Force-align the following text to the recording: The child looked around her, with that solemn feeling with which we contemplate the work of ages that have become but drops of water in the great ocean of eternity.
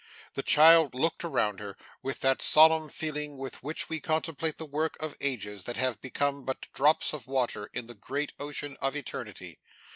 The 0.33 0.41
child 0.41 0.95
looked 0.95 1.23
around 1.23 1.59
her, 1.59 1.77
with 2.01 2.21
that 2.21 2.41
solemn 2.41 2.89
feeling 2.89 3.37
with 3.37 3.61
which 3.61 3.87
we 3.87 3.99
contemplate 3.99 4.57
the 4.57 4.65
work 4.65 4.97
of 4.99 5.15
ages 5.21 5.65
that 5.65 5.77
have 5.77 6.01
become 6.01 6.43
but 6.43 6.67
drops 6.73 7.13
of 7.13 7.27
water 7.27 7.69
in 7.71 7.85
the 7.85 7.93
great 7.93 8.33
ocean 8.39 8.77
of 8.81 8.95
eternity. 8.95 9.59